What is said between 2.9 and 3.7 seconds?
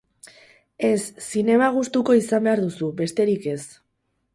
besterik ez.